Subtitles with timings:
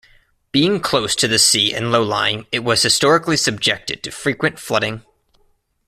[0.51, 5.03] Being close to the sea and low-lying, it was historically subjected to frequent flooding.